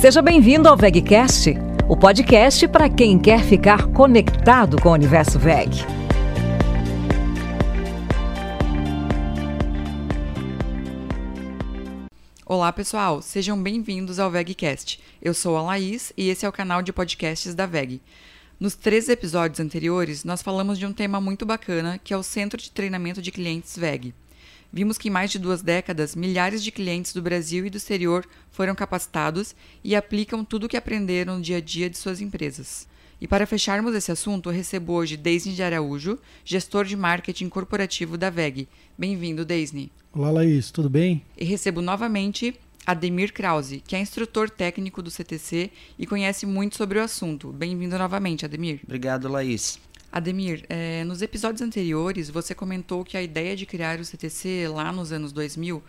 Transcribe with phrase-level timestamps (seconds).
[0.00, 1.54] Seja bem-vindo ao VegCast,
[1.88, 5.72] o podcast para quem quer ficar conectado com o universo VEG.
[12.46, 15.00] Olá, pessoal, sejam bem-vindos ao VegCast.
[15.20, 18.00] Eu sou a Laís e esse é o canal de podcasts da VEG.
[18.60, 22.62] Nos três episódios anteriores, nós falamos de um tema muito bacana, que é o Centro
[22.62, 24.14] de Treinamento de Clientes VEG.
[24.72, 28.26] Vimos que em mais de duas décadas, milhares de clientes do Brasil e do exterior
[28.50, 32.86] foram capacitados e aplicam tudo o que aprenderam no dia a dia de suas empresas.
[33.20, 38.16] E para fecharmos esse assunto, eu recebo hoje Deisne de Araújo, gestor de marketing corporativo
[38.16, 38.68] da VEG.
[38.96, 39.90] Bem-vindo, Deisne.
[40.12, 41.22] Olá, Laís, tudo bem?
[41.36, 42.54] E recebo novamente
[42.86, 47.52] Ademir Krause, que é instrutor técnico do CTC e conhece muito sobre o assunto.
[47.52, 48.80] Bem-vindo novamente, Ademir.
[48.84, 49.80] Obrigado, Laís.
[50.10, 54.90] Ademir, é, nos episódios anteriores você comentou que a ideia de criar o CTC lá
[54.90, 55.82] nos anos 2000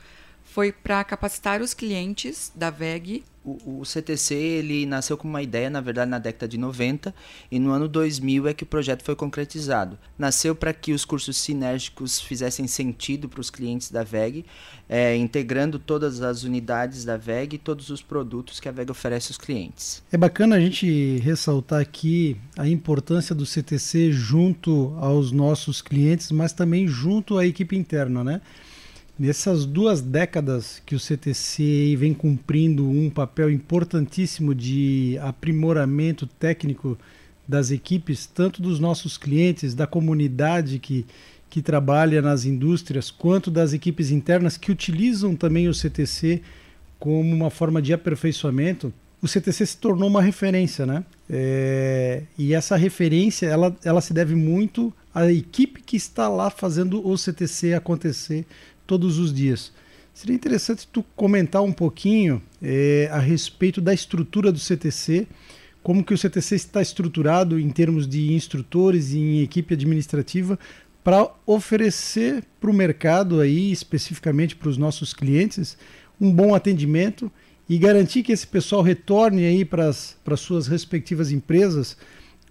[0.44, 3.24] foi para capacitar os clientes da VEG.
[3.66, 7.14] O, o, CTC ele nasceu com uma ideia, na verdade, na década de 90
[7.50, 9.98] e no ano 2000 é que o projeto foi concretizado.
[10.18, 14.46] Nasceu para que os cursos sinérgicos fizessem sentido para os clientes da VEG,
[14.88, 19.32] é, integrando todas as unidades da VEG e todos os produtos que a VEG oferece
[19.32, 20.04] aos clientes.
[20.12, 26.54] É bacana a gente ressaltar aqui a importância do CTC junto aos nossos clientes, mas
[26.54, 28.42] também junto à equipe interna, né?
[29.20, 36.98] Nessas duas décadas que o CTC vem cumprindo um papel importantíssimo de aprimoramento técnico
[37.46, 41.06] das equipes, tanto dos nossos clientes, da comunidade que,
[41.50, 46.42] que trabalha nas indústrias, quanto das equipes internas que utilizam também o CTC
[46.98, 51.04] como uma forma de aperfeiçoamento, o CTC se tornou uma referência, né?
[51.30, 57.06] É, e essa referência ela, ela se deve muito à equipe que está lá fazendo
[57.06, 58.46] o CTC acontecer
[58.90, 59.72] todos os dias.
[60.12, 65.28] Seria interessante tu comentar um pouquinho é, a respeito da estrutura do CTC,
[65.84, 70.58] como que o CTC está estruturado em termos de instrutores e em equipe administrativa
[71.04, 75.78] para oferecer para o mercado aí, especificamente para os nossos clientes,
[76.20, 77.32] um bom atendimento
[77.70, 81.96] e garantir que esse pessoal retorne aí para as suas respectivas empresas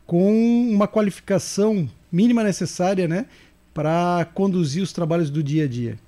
[0.07, 0.33] com
[0.71, 3.27] uma qualificação mínima necessária, né,
[3.75, 5.99] para conduzir os trabalhos do dia a dia.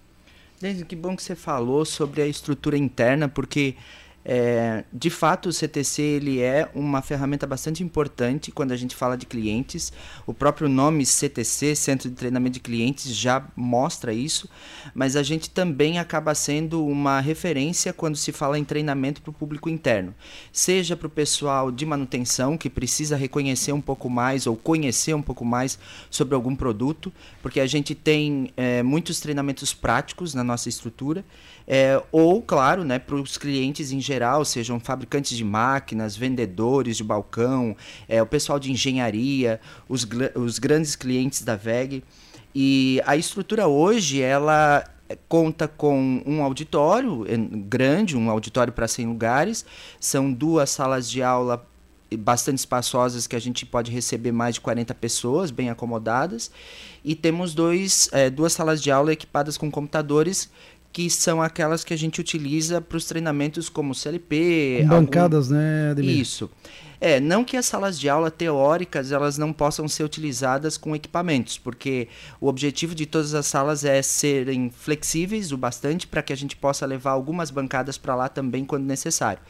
[0.60, 3.76] Desde que bom que você falou sobre a estrutura interna, porque
[4.24, 9.16] é, de fato, o CTC ele é uma ferramenta bastante importante quando a gente fala
[9.16, 9.92] de clientes.
[10.26, 14.48] O próprio nome CTC, Centro de Treinamento de Clientes, já mostra isso,
[14.94, 19.34] mas a gente também acaba sendo uma referência quando se fala em treinamento para o
[19.34, 20.14] público interno,
[20.52, 25.22] seja para o pessoal de manutenção que precisa reconhecer um pouco mais ou conhecer um
[25.22, 25.78] pouco mais
[26.10, 27.10] sobre algum produto,
[27.40, 31.24] porque a gente tem é, muitos treinamentos práticos na nossa estrutura.
[31.72, 37.04] É, ou, claro, né, para os clientes em geral, sejam fabricantes de máquinas, vendedores de
[37.04, 37.76] balcão,
[38.08, 40.04] é, o pessoal de engenharia, os,
[40.34, 42.02] os grandes clientes da VEG.
[42.52, 44.84] E a estrutura hoje, ela
[45.28, 47.24] conta com um auditório
[47.68, 49.64] grande, um auditório para 100 lugares,
[50.00, 51.64] são duas salas de aula
[52.18, 56.50] bastante espaçosas que a gente pode receber mais de 40 pessoas, bem acomodadas,
[57.04, 60.50] e temos dois, é, duas salas de aula equipadas com computadores
[60.92, 64.84] que são aquelas que a gente utiliza para os treinamentos como CLP.
[64.88, 65.60] Bancadas, algum...
[65.60, 66.18] né, Ademir?
[66.18, 66.50] Isso.
[67.00, 71.56] É, não que as salas de aula teóricas elas não possam ser utilizadas com equipamentos,
[71.56, 72.08] porque
[72.38, 76.54] o objetivo de todas as salas é serem flexíveis o bastante para que a gente
[76.54, 79.40] possa levar algumas bancadas para lá também quando necessário.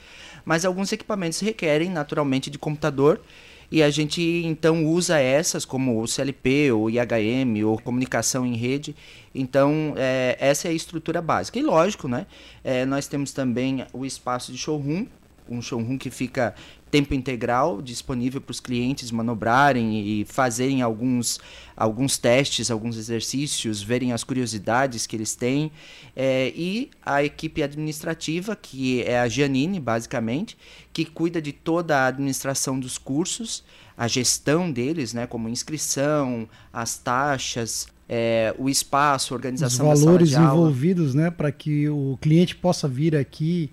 [0.45, 3.21] Mas alguns equipamentos requerem naturalmente de computador
[3.71, 8.97] e a gente então usa essas como o CLP, ou IHM, ou comunicação em rede.
[9.35, 11.59] Então, é, essa é a estrutura básica.
[11.59, 12.27] E lógico, né?
[12.65, 15.07] É, nós temos também o espaço de showroom,
[15.49, 16.55] um showroom que fica
[16.91, 21.39] tempo integral disponível para os clientes manobrarem e fazerem alguns,
[21.77, 25.71] alguns testes, alguns exercícios, verem as curiosidades que eles têm.
[26.17, 30.57] É, e a equipe administrativa, que é a Giannini, basicamente,
[30.93, 33.63] que cuida de toda a administração dos cursos,
[33.97, 40.33] a gestão deles, né, como inscrição, as taxas, é, o espaço, a organização Os valores
[40.33, 43.71] envolvidos, né, para que o cliente possa vir aqui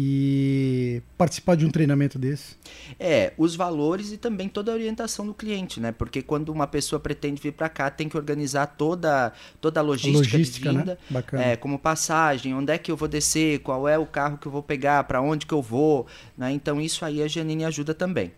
[0.00, 2.54] e participar de um treinamento desse?
[3.00, 5.90] É, os valores e também toda a orientação do cliente, né?
[5.90, 10.36] Porque quando uma pessoa pretende vir para cá, tem que organizar toda, toda a logística,
[10.36, 10.80] logística de né?
[10.82, 11.52] vinda, né?
[11.52, 14.52] é, como passagem, onde é que eu vou descer, qual é o carro que eu
[14.52, 16.06] vou pegar, para onde que eu vou,
[16.36, 16.52] né?
[16.52, 18.30] Então isso aí a Janine ajuda também.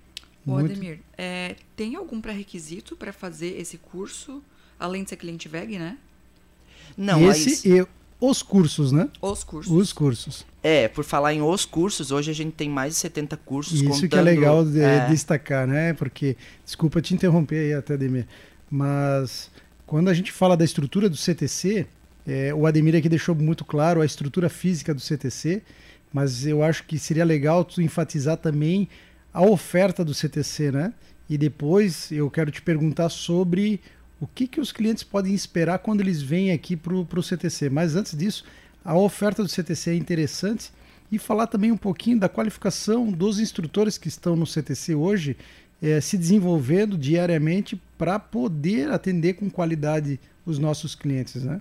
[0.47, 4.43] Ô, Ademir, é, tem algum pré-requisito para fazer esse curso,
[4.79, 5.99] além de ser cliente VEG, né?
[6.97, 7.77] Não, esse aí...
[7.77, 7.89] eu
[8.21, 9.09] os cursos, né?
[9.23, 9.73] Os cursos.
[9.73, 10.47] Os cursos.
[10.63, 13.81] É, por falar em os cursos, hoje a gente tem mais de 70 cursos.
[13.81, 15.95] Isso contando, que é legal de, é, destacar, né?
[15.95, 18.27] Porque, desculpa te interromper aí até, Ademir,
[18.71, 19.51] mas
[19.87, 21.87] quando a gente fala da estrutura do CTC,
[22.27, 25.63] é, o Ademir aqui deixou muito claro a estrutura física do CTC,
[26.13, 28.89] mas eu acho que seria legal tu enfatizar também
[29.33, 30.93] a oferta do CTC, né?
[31.29, 33.81] E depois eu quero te perguntar sobre
[34.21, 37.71] o que, que os clientes podem esperar quando eles vêm aqui para o CTC.
[37.71, 38.45] Mas antes disso,
[38.85, 40.71] a oferta do CTC é interessante
[41.11, 45.37] e falar também um pouquinho da qualificação dos instrutores que estão no CTC hoje,
[45.83, 51.61] é, se desenvolvendo diariamente para poder atender com qualidade os nossos clientes, né?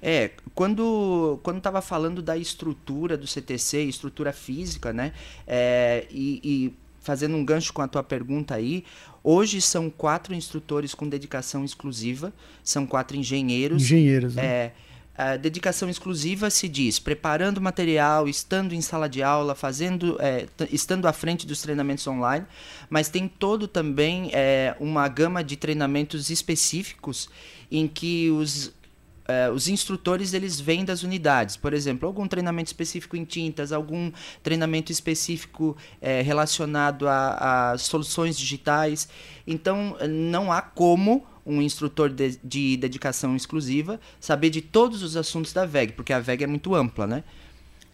[0.00, 5.12] É, quando quando estava falando da estrutura do CTC, estrutura física, né?
[5.46, 6.74] É, e, e
[7.06, 8.84] fazendo um gancho com a tua pergunta aí,
[9.22, 12.32] hoje são quatro instrutores com dedicação exclusiva,
[12.64, 13.80] são quatro engenheiros.
[13.80, 14.44] Engenheiros, né?
[14.44, 14.72] É,
[15.16, 21.06] a dedicação exclusiva se diz preparando material, estando em sala de aula, fazendo, é, estando
[21.06, 22.44] à frente dos treinamentos online,
[22.90, 27.30] mas tem todo também é, uma gama de treinamentos específicos
[27.70, 28.72] em que os
[29.26, 34.12] Uh, os instrutores eles vêm das unidades, por exemplo, algum treinamento específico em tintas, algum
[34.40, 39.08] treinamento específico é, relacionado a, a, soluções digitais.
[39.44, 45.52] Então, não há como um instrutor de, de, dedicação exclusiva saber de todos os assuntos
[45.52, 47.24] da VEG, porque a VEG é muito ampla, né?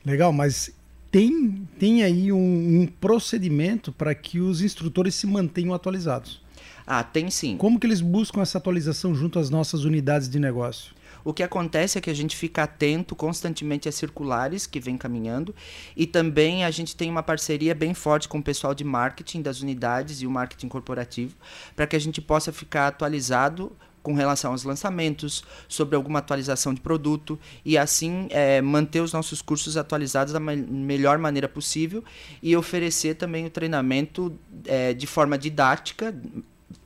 [0.05, 0.71] Legal, mas
[1.11, 6.43] tem, tem aí um, um procedimento para que os instrutores se mantenham atualizados.
[6.87, 7.57] Ah, tem sim.
[7.57, 10.95] Como que eles buscam essa atualização junto às nossas unidades de negócio?
[11.25, 15.55] O que acontece é que a gente fica atento constantemente às circulares que vem caminhando
[15.97, 19.61] e também a gente tem uma parceria bem forte com o pessoal de marketing das
[19.61, 21.35] unidades e o marketing corporativo
[21.77, 23.73] para que a gente possa ficar atualizado
[24.03, 29.41] com relação aos lançamentos, sobre alguma atualização de produto e assim é, manter os nossos
[29.41, 32.03] cursos atualizados da melhor maneira possível
[32.43, 34.37] e oferecer também o treinamento
[34.67, 36.15] é, de forma didática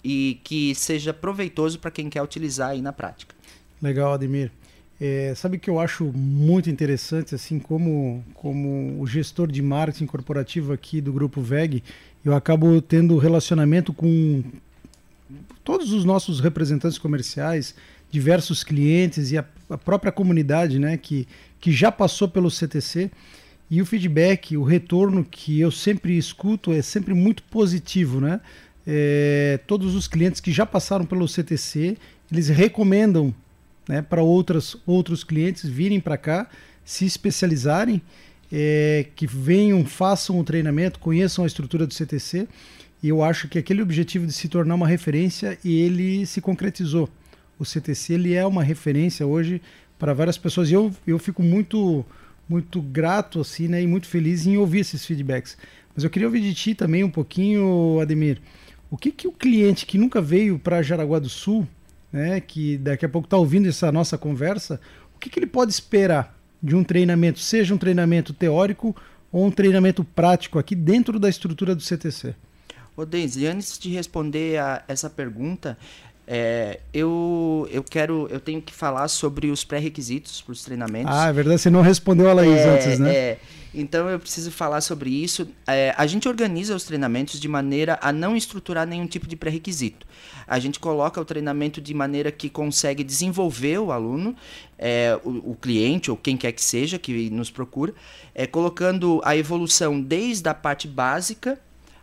[0.05, 3.35] e que seja proveitoso para quem quer utilizar aí na prática.
[3.81, 4.51] Legal, Ademir.
[4.99, 10.73] É, sabe que eu acho muito interessante, assim como, como o gestor de marketing corporativo
[10.73, 11.83] aqui do Grupo VEG,
[12.25, 14.43] eu acabo tendo relacionamento com
[15.63, 17.75] todos os nossos representantes comerciais,
[18.11, 21.29] diversos clientes e a, a própria comunidade né, que,
[21.61, 23.11] que já passou pelo CTC.
[23.71, 28.41] E o feedback, o retorno que eu sempre escuto é sempre muito positivo, né?
[28.87, 31.97] É, todos os clientes que já passaram pelo CTC,
[32.31, 33.35] eles recomendam
[33.89, 36.49] né, para outros clientes virem para cá,
[36.85, 38.03] se especializarem,
[38.51, 42.47] é, que venham, façam o treinamento, conheçam a estrutura do CTC.
[43.03, 47.09] E eu acho que aquele objetivo de se tornar uma referência, ele se concretizou.
[47.59, 49.61] O CTC ele é uma referência hoje
[49.99, 50.71] para várias pessoas.
[50.71, 52.05] E eu, eu fico muito
[52.49, 55.57] muito grato assim, né, e muito feliz em ouvir esses feedbacks.
[55.95, 58.41] Mas eu queria ouvir de ti também um pouquinho, Ademir.
[58.89, 61.67] O que, que o cliente que nunca veio para Jaraguá do Sul
[62.17, 64.81] né, que daqui a pouco está ouvindo essa nossa conversa,
[65.15, 68.97] o que, que ele pode esperar de um treinamento, seja um treinamento teórico
[69.31, 72.35] ou um treinamento prático aqui dentro da estrutura do CTC?
[72.97, 75.77] Ô, Deise, antes de responder a essa pergunta,
[76.27, 81.15] é, eu, eu quero, eu tenho que falar sobre os pré-requisitos para os treinamentos.
[81.15, 83.15] Ah, é verdade, você não respondeu a Laís é, antes, né?
[83.15, 83.39] É,
[83.73, 85.47] então eu preciso falar sobre isso.
[85.69, 90.05] É, a gente organiza os treinamentos de maneira a não estruturar nenhum tipo de pré-requisito.
[90.49, 94.35] A gente coloca o treinamento de maneira que consegue desenvolver o aluno,
[94.77, 97.95] é, o, o, cliente ou quem quer que seja que nos procura,
[98.35, 101.59] é, colocando a evolução desde a parte básica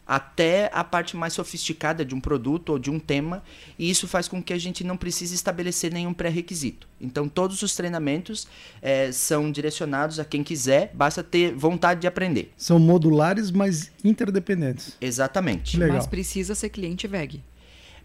[0.05, 3.41] até a parte mais sofisticada de um produto ou de um tema,
[3.79, 6.87] e isso faz com que a gente não precise estabelecer nenhum pré-requisito.
[6.99, 8.47] Então, todos os treinamentos
[8.81, 12.51] é, são direcionados a quem quiser, basta ter vontade de aprender.
[12.57, 14.97] São modulares, mas interdependentes.
[14.99, 15.77] Exatamente.
[15.77, 15.97] Legal.
[15.97, 17.41] Mas precisa ser cliente VEG.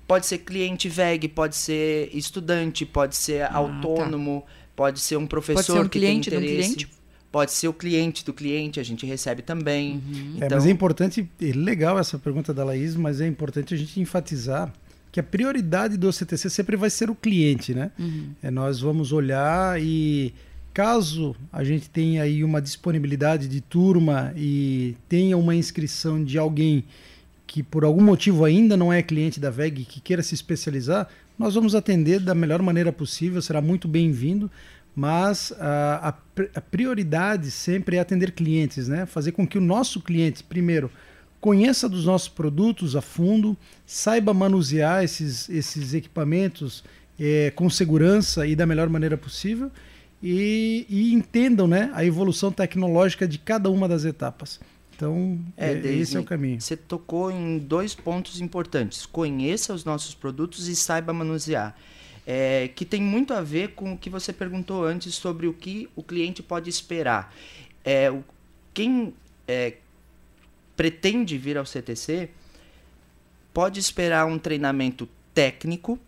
[0.06, 3.56] Pode ser cliente VEG, pode ser estudante, pode ser ah, tá.
[3.56, 4.52] autônomo, tá.
[4.74, 6.74] pode ser um professor pode ser um que cliente tem interesse.
[6.74, 6.97] cliente?
[7.30, 9.94] Pode ser o cliente do cliente, a gente recebe também.
[9.94, 10.32] Uhum.
[10.36, 10.48] Então...
[10.48, 14.00] É, mas é importante, é legal essa pergunta da Laís, mas é importante a gente
[14.00, 14.72] enfatizar
[15.12, 17.90] que a prioridade do CTC sempre vai ser o cliente, né?
[17.98, 18.30] Uhum.
[18.42, 20.32] É, nós vamos olhar e
[20.72, 26.84] caso a gente tenha aí uma disponibilidade de turma e tenha uma inscrição de alguém
[27.48, 31.08] que por algum motivo ainda não é cliente da VEG que queira se especializar,
[31.38, 34.50] nós vamos atender da melhor maneira possível, será muito bem-vindo,
[34.98, 36.12] mas a,
[36.56, 39.06] a, prioridade sempre é atender clientes, né?
[39.06, 40.90] Fazer com que o nosso cliente, primeiro,
[41.40, 46.82] conheça dos nossos produtos a fundo, saiba manusear esses, esses equipamentos
[47.16, 49.70] é, com segurança e da melhor maneira possível.
[50.20, 54.58] e, e entendam né, a evolução tecnológica de cada uma das etapas.
[54.96, 56.60] Então, é, é esse é o caminho.
[56.60, 59.06] Você tocou em dois pontos importantes.
[59.06, 61.76] Conheça os nossos produtos e saiba manusear.
[62.30, 65.88] É, que tem muito a ver com o que você perguntou antes sobre o que
[65.96, 67.34] o cliente pode esperar.
[67.82, 68.22] É, o,
[68.74, 69.14] quem
[69.46, 69.78] é,
[70.76, 72.28] pretende vir ao CTC
[73.54, 75.98] pode esperar um treinamento técnico,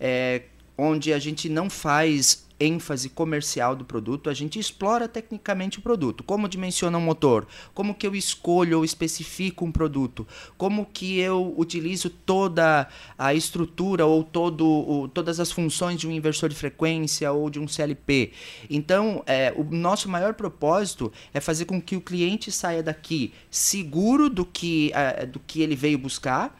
[0.00, 0.42] é,
[0.76, 6.22] onde a gente não faz ênfase comercial do produto, a gente explora tecnicamente o produto.
[6.22, 7.46] Como dimensiona um motor?
[7.74, 10.26] Como que eu escolho ou especifico um produto?
[10.56, 12.88] Como que eu utilizo toda
[13.18, 17.58] a estrutura ou todo, o, todas as funções de um inversor de frequência ou de
[17.58, 18.32] um CLP?
[18.70, 24.28] Então, é, o nosso maior propósito é fazer com que o cliente saia daqui seguro
[24.28, 26.58] do que, é, do que ele veio buscar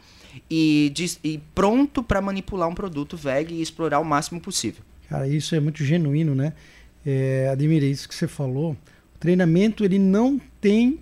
[0.49, 4.83] e, de, e pronto para manipular um produto VEG e explorar o máximo possível.
[5.13, 6.53] Cara, isso é muito genuíno, né?
[7.05, 8.71] É, Admira, isso que você falou.
[8.71, 11.01] O treinamento ele não tem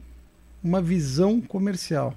[0.62, 2.14] uma visão comercial.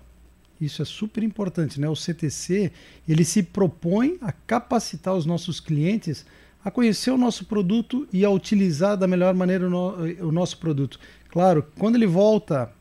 [0.60, 1.88] Isso é super importante, né?
[1.88, 2.72] O CTC
[3.08, 6.26] ele se propõe a capacitar os nossos clientes
[6.64, 10.58] a conhecer o nosso produto e a utilizar da melhor maneira o, no, o nosso
[10.58, 10.98] produto.
[11.28, 12.72] Claro, quando ele volta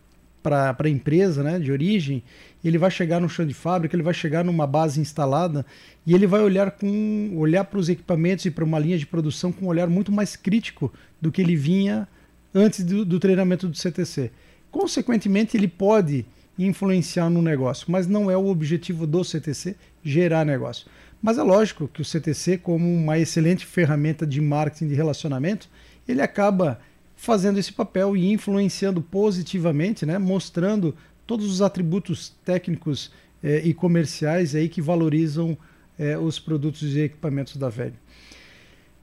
[0.41, 2.23] para a empresa né, de origem,
[2.67, 5.65] ele vai chegar no chão de fábrica, ele vai chegar numa base instalada
[6.05, 9.51] e ele vai olhar com olhar para os equipamentos e para uma linha de produção
[9.51, 10.91] com um olhar muito mais crítico
[11.21, 12.07] do que ele vinha
[12.53, 14.31] antes do, do treinamento do CTC.
[14.71, 16.25] Consequentemente, ele pode
[16.57, 20.87] influenciar no negócio, mas não é o objetivo do CTC gerar negócio.
[21.21, 25.69] Mas é lógico que o CTC, como uma excelente ferramenta de marketing de relacionamento,
[26.07, 26.79] ele acaba
[27.15, 30.93] fazendo esse papel e influenciando positivamente, né, mostrando
[31.33, 33.09] todos os atributos técnicos
[33.41, 35.57] eh, e comerciais aí que valorizam
[35.97, 37.95] eh, os produtos e equipamentos da VEG.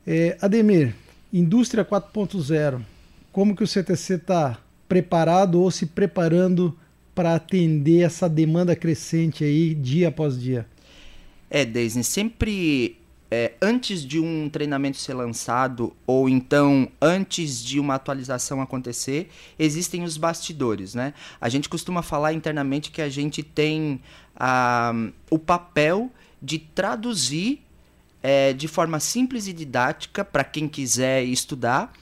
[0.06, 0.94] Eh, Ademir,
[1.32, 2.82] indústria 4.0,
[3.32, 6.78] como que o CTC está preparado ou se preparando
[7.16, 10.68] para atender essa demanda crescente aí dia após dia?
[11.50, 12.96] É, Deise, sempre
[13.30, 20.02] é, antes de um treinamento ser lançado ou então antes de uma atualização acontecer, existem
[20.02, 21.14] os bastidores, né?
[21.40, 24.00] A gente costuma falar internamente que a gente tem
[24.34, 24.92] ah,
[25.30, 26.10] o papel
[26.42, 27.60] de traduzir
[28.22, 31.92] é, de forma simples e didática para quem quiser estudar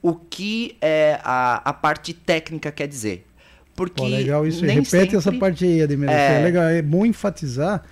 [0.00, 3.26] o que é a, a parte técnica quer dizer.
[3.74, 4.64] Porque Pô, legal isso.
[4.64, 5.16] Repete sempre...
[5.16, 6.08] essa parte aí, Ademir.
[6.08, 6.40] É...
[6.40, 7.82] é legal, é bom enfatizar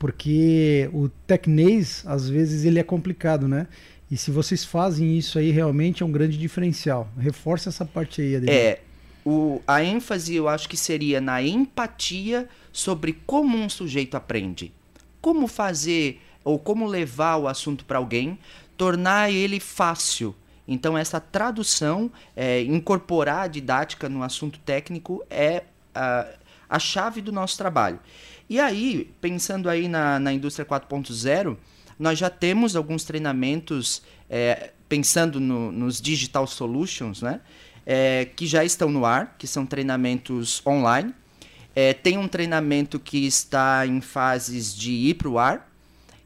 [0.00, 3.66] porque o tecnês, às vezes, ele é complicado, né?
[4.10, 7.06] E se vocês fazem isso aí, realmente é um grande diferencial.
[7.18, 8.48] Reforça essa parte aí.
[8.48, 8.80] É,
[9.26, 14.72] o, a ênfase eu acho que seria na empatia sobre como um sujeito aprende.
[15.20, 18.38] Como fazer ou como levar o assunto para alguém,
[18.78, 20.34] tornar ele fácil.
[20.66, 25.64] Então, essa tradução, é, incorporar a didática no assunto técnico é
[25.94, 26.26] a,
[26.70, 28.00] a chave do nosso trabalho.
[28.50, 31.56] E aí, pensando aí na, na indústria 4.0,
[31.96, 37.40] nós já temos alguns treinamentos, é, pensando no, nos Digital Solutions, né?
[37.86, 41.14] É, que já estão no ar, que são treinamentos online.
[41.76, 45.69] É, tem um treinamento que está em fases de ir para o ar,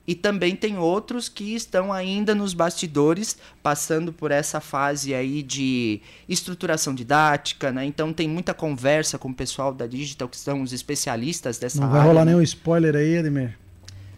[0.07, 6.01] e também tem outros que estão ainda nos bastidores, passando por essa fase aí de
[6.29, 7.85] estruturação didática, né?
[7.87, 11.87] Então tem muita conversa com o pessoal da Digital, que são os especialistas dessa não
[11.87, 11.95] área.
[11.95, 12.33] Não vai rolar né?
[12.33, 13.59] nenhum spoiler aí, Edmir?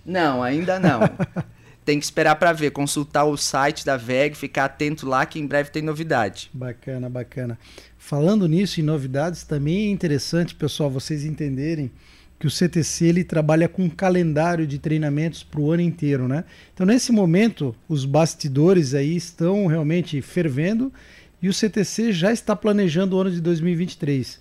[0.04, 1.00] Não, ainda não.
[1.86, 5.46] tem que esperar para ver, consultar o site da VEG, ficar atento lá que em
[5.46, 6.50] breve tem novidade.
[6.52, 7.56] Bacana, bacana.
[7.96, 11.92] Falando nisso, em novidades, também é interessante, pessoal, vocês entenderem
[12.38, 16.44] que o CTC ele trabalha com um calendário de treinamentos para o ano inteiro, né?
[16.74, 20.92] Então nesse momento os bastidores aí estão realmente fervendo
[21.40, 24.40] e o CTC já está planejando o ano de 2023.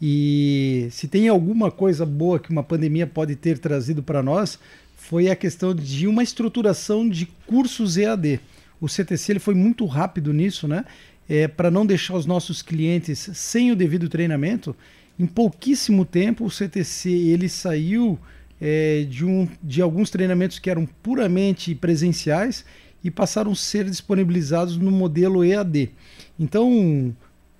[0.00, 4.58] E se tem alguma coisa boa que uma pandemia pode ter trazido para nós,
[4.96, 8.40] foi a questão de uma estruturação de cursos EAD.
[8.80, 10.84] O CTC ele foi muito rápido nisso, né?
[11.28, 14.76] É, para não deixar os nossos clientes sem o devido treinamento
[15.18, 18.18] em pouquíssimo tempo, o CTC ele saiu
[18.60, 22.64] é, de, um, de alguns treinamentos que eram puramente presenciais
[23.02, 25.90] e passaram a ser disponibilizados no modelo EAD.
[26.38, 27.14] Então,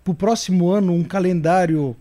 [0.04, 1.96] para o próximo ano, um calendário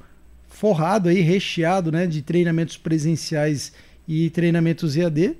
[0.47, 3.73] forrado, aí, recheado né, de treinamentos presenciais
[4.07, 5.37] e treinamentos EAD.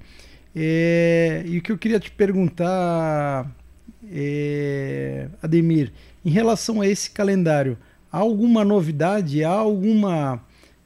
[0.56, 3.50] É, e o que eu queria te perguntar,
[4.10, 5.92] é, Ademir,
[6.24, 7.78] em relação a esse calendário,
[8.16, 9.44] Há alguma novidade?
[9.44, 10.42] Há alguma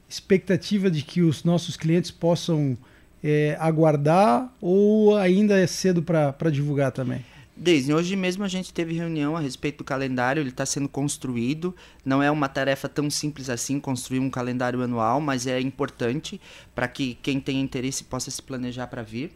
[0.08, 2.76] expectativa de que os nossos clientes possam
[3.22, 7.24] é, aguardar ou ainda é cedo para divulgar também?
[7.56, 11.72] Desde hoje mesmo a gente teve reunião a respeito do calendário, ele está sendo construído.
[12.04, 16.40] Não é uma tarefa tão simples assim construir um calendário anual, mas é importante
[16.74, 19.30] para que quem tem interesse possa se planejar para vir.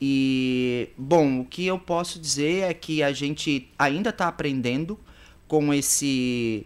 [0.00, 4.96] E, bom, o que eu posso dizer é que a gente ainda está aprendendo
[5.48, 6.64] com esse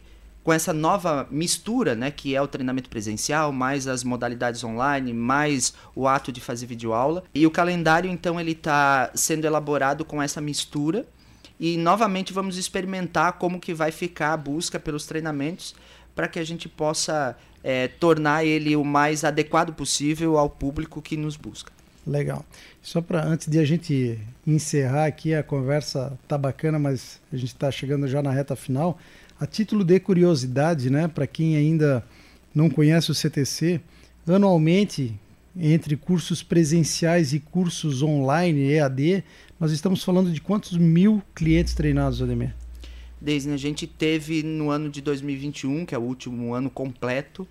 [0.49, 5.75] com essa nova mistura, né, que é o treinamento presencial, mais as modalidades online, mais
[5.95, 7.23] o ato de fazer videoaula.
[7.35, 11.07] E o calendário, então, ele está sendo elaborado com essa mistura.
[11.61, 15.75] E novamente vamos experimentar como que vai ficar a busca pelos treinamentos
[16.15, 21.15] para que a gente possa é, tornar ele o mais adequado possível ao público que
[21.15, 21.71] nos busca.
[22.07, 22.43] Legal.
[22.81, 27.53] Só para antes de a gente encerrar aqui a conversa tá bacana, mas a gente
[27.53, 28.99] está chegando já na reta final.
[29.41, 32.05] A título de curiosidade, né, para quem ainda
[32.53, 33.81] não conhece o CTC,
[34.27, 35.15] anualmente
[35.57, 39.23] entre cursos presenciais e cursos online EAD,
[39.59, 42.53] nós estamos falando de quantos mil clientes treinados, Ademir?
[43.21, 47.47] Desde a gente teve no ano de 2021, que é o último ano completo,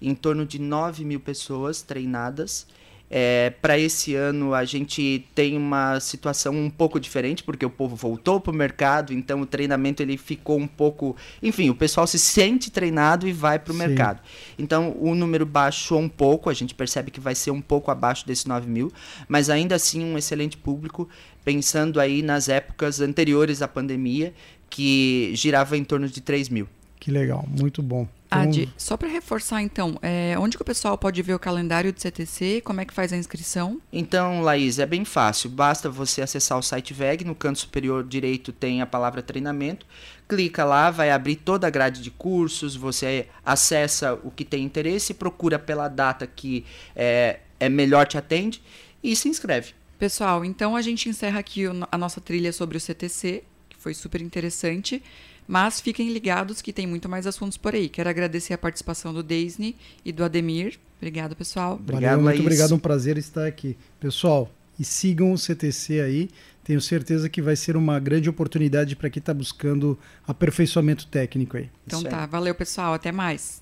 [0.00, 2.66] em torno de 9 mil pessoas treinadas
[3.14, 7.94] é, para esse ano a gente tem uma situação um pouco diferente, porque o povo
[7.94, 11.14] voltou para o mercado, então o treinamento ele ficou um pouco.
[11.42, 14.22] Enfim, o pessoal se sente treinado e vai para o mercado.
[14.58, 18.26] Então o número baixou um pouco, a gente percebe que vai ser um pouco abaixo
[18.26, 18.90] desse 9 mil,
[19.28, 21.06] mas ainda assim um excelente público,
[21.44, 24.32] pensando aí nas épocas anteriores à pandemia,
[24.70, 26.66] que girava em torno de 3 mil.
[26.98, 28.08] Que legal, muito bom.
[28.40, 32.00] Adi, só para reforçar então, é, onde que o pessoal pode ver o calendário do
[32.00, 32.62] CTC?
[32.64, 33.80] Como é que faz a inscrição?
[33.92, 35.50] Então, Laís, é bem fácil.
[35.50, 39.86] Basta você acessar o site VEG, no canto superior direito tem a palavra treinamento.
[40.28, 45.12] Clica lá, vai abrir toda a grade de cursos, você acessa o que tem interesse,
[45.14, 46.64] procura pela data que
[46.96, 48.62] é, é melhor te atende
[49.02, 49.74] e se inscreve.
[49.98, 54.20] Pessoal, então a gente encerra aqui a nossa trilha sobre o CTC, que foi super
[54.20, 55.02] interessante.
[55.46, 57.88] Mas fiquem ligados que tem muito mais assuntos por aí.
[57.88, 60.78] Quero agradecer a participação do Disney e do Ademir.
[60.98, 61.74] Obrigado, pessoal.
[61.74, 63.76] Obrigado, Valeu, muito obrigado, um prazer estar aqui.
[63.98, 66.30] Pessoal, e sigam o CTC aí.
[66.64, 71.68] Tenho certeza que vai ser uma grande oportunidade para quem está buscando aperfeiçoamento técnico aí.
[71.86, 73.60] Então tá, valeu pessoal, até mais.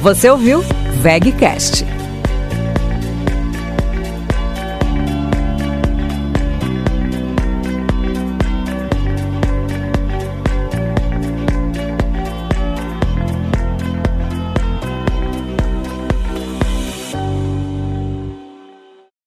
[0.00, 0.62] Você ouviu
[1.02, 1.84] VegCast